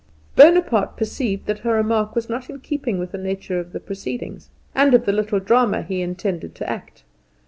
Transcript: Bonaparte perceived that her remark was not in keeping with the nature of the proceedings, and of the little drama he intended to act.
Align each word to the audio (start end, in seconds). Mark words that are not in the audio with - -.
Bonaparte 0.35 0.97
perceived 0.97 1.45
that 1.45 1.59
her 1.59 1.75
remark 1.75 2.15
was 2.15 2.27
not 2.27 2.49
in 2.49 2.59
keeping 2.59 2.97
with 2.97 3.11
the 3.11 3.19
nature 3.19 3.59
of 3.59 3.71
the 3.71 3.79
proceedings, 3.79 4.49
and 4.73 4.95
of 4.95 5.05
the 5.05 5.11
little 5.13 5.39
drama 5.39 5.83
he 5.83 6.01
intended 6.01 6.55
to 6.55 6.67
act. 6.67 7.03